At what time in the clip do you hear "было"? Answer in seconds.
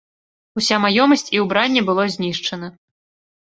1.91-2.07